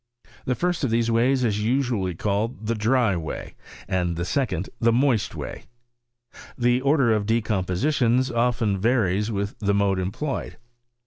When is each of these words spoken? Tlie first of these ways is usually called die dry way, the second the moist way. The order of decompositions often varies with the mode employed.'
Tlie 0.47 0.57
first 0.57 0.83
of 0.83 0.89
these 0.89 1.11
ways 1.11 1.43
is 1.43 1.63
usually 1.63 2.15
called 2.15 2.65
die 2.65 2.73
dry 2.73 3.15
way, 3.15 3.53
the 3.87 4.25
second 4.25 4.67
the 4.79 4.91
moist 4.91 5.35
way. 5.35 5.65
The 6.57 6.81
order 6.81 7.13
of 7.13 7.27
decompositions 7.27 8.31
often 8.31 8.79
varies 8.79 9.29
with 9.31 9.59
the 9.59 9.75
mode 9.75 9.99
employed.' 9.99 10.57